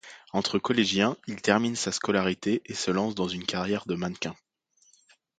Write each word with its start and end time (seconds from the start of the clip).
Encore 0.33 0.59
collégien, 0.59 1.15
il 1.27 1.43
termine 1.43 1.75
sa 1.75 1.91
scolarité 1.91 2.63
et 2.65 2.73
se 2.73 2.89
lance 2.89 3.13
dans 3.13 3.27
une 3.27 3.45
carrière 3.45 3.85
de 3.85 3.93
mannequin. 3.93 4.35